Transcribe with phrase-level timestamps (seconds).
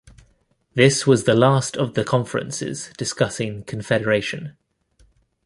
[0.73, 4.57] This was the last of the conferences discussing Confederation.